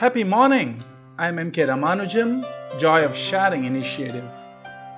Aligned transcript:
Happy 0.00 0.24
morning! 0.24 0.82
I'm 1.18 1.36
MK 1.36 1.66
Ramanujam, 1.68 2.42
Joy 2.78 3.04
of 3.04 3.14
Sharing 3.14 3.66
Initiative. 3.66 4.24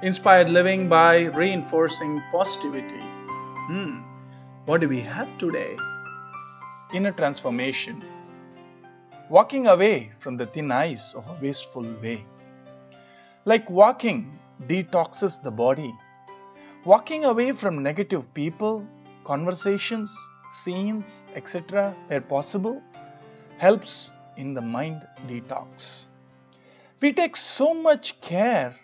Inspired 0.00 0.48
living 0.48 0.88
by 0.88 1.24
reinforcing 1.38 2.22
positivity. 2.30 3.02
Hmm, 3.66 4.02
what 4.64 4.80
do 4.80 4.88
we 4.88 5.00
have 5.00 5.26
today? 5.38 5.76
Inner 6.94 7.10
transformation. 7.10 8.00
Walking 9.28 9.66
away 9.66 10.12
from 10.20 10.36
the 10.36 10.46
thin 10.46 10.70
ice 10.70 11.14
of 11.14 11.26
a 11.26 11.36
wasteful 11.42 11.88
way. 12.00 12.24
Like 13.44 13.68
walking 13.68 14.38
detoxes 14.68 15.42
the 15.42 15.50
body. 15.50 15.92
Walking 16.84 17.24
away 17.24 17.50
from 17.50 17.82
negative 17.82 18.32
people, 18.34 18.86
conversations, 19.24 20.16
scenes, 20.48 21.24
etc., 21.34 21.92
where 22.06 22.20
possible, 22.20 22.80
helps 23.58 24.12
in 24.42 24.54
the 24.54 24.66
mind 24.76 25.00
detox. 25.28 26.06
We 27.00 27.12
take 27.12 27.36
so 27.36 27.74
much 27.88 28.20
care 28.20 28.74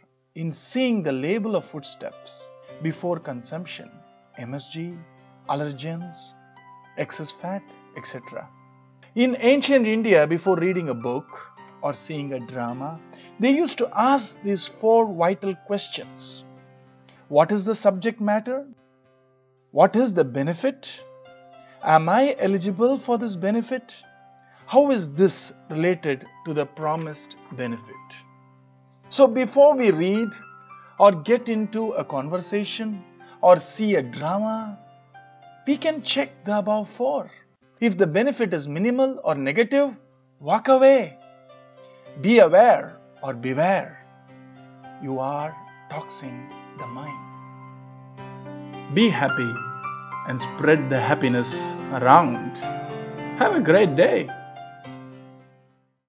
in 0.42 0.52
seeing 0.52 1.02
the 1.02 1.16
label 1.26 1.56
of 1.56 1.64
foodstuffs 1.64 2.34
before 2.82 3.18
consumption 3.30 3.90
MSG, 4.38 4.96
allergens, 5.48 6.18
excess 6.96 7.32
fat, 7.40 7.62
etc. 7.96 8.48
In 9.24 9.36
ancient 9.52 9.86
India, 9.86 10.26
before 10.28 10.56
reading 10.56 10.90
a 10.90 10.98
book 11.08 11.40
or 11.82 11.92
seeing 11.92 12.32
a 12.34 12.40
drama, 12.52 12.90
they 13.40 13.50
used 13.50 13.78
to 13.78 13.88
ask 14.10 14.40
these 14.42 14.66
four 14.66 15.12
vital 15.24 15.56
questions 15.70 16.44
What 17.36 17.50
is 17.56 17.64
the 17.64 17.74
subject 17.74 18.20
matter? 18.20 18.58
What 19.72 19.96
is 19.96 20.12
the 20.20 20.24
benefit? 20.24 20.92
Am 21.96 22.08
I 22.08 22.36
eligible 22.38 22.96
for 23.08 23.18
this 23.18 23.34
benefit? 23.48 23.96
How 24.68 24.90
is 24.90 25.14
this 25.14 25.54
related 25.70 26.26
to 26.44 26.52
the 26.52 26.66
promised 26.66 27.38
benefit? 27.52 28.08
So, 29.08 29.26
before 29.26 29.74
we 29.74 29.90
read 29.90 30.28
or 30.98 31.10
get 31.10 31.48
into 31.48 31.92
a 31.92 32.04
conversation 32.04 33.02
or 33.40 33.60
see 33.60 33.94
a 33.94 34.02
drama, 34.02 34.78
we 35.66 35.78
can 35.78 36.02
check 36.02 36.44
the 36.44 36.58
above 36.58 36.90
four. 36.90 37.30
If 37.80 37.96
the 37.96 38.06
benefit 38.06 38.52
is 38.52 38.68
minimal 38.68 39.18
or 39.24 39.34
negative, 39.34 39.96
walk 40.38 40.68
away. 40.68 41.16
Be 42.20 42.40
aware 42.40 42.98
or 43.22 43.32
beware. 43.32 44.04
You 45.02 45.18
are 45.18 45.56
toxing 45.88 46.52
the 46.76 46.86
mind. 46.86 47.24
Be 48.94 49.08
happy 49.08 49.50
and 50.28 50.42
spread 50.42 50.90
the 50.90 51.00
happiness 51.00 51.72
around. 51.90 52.58
Have 53.38 53.56
a 53.56 53.60
great 53.60 53.96
day. 53.96 54.28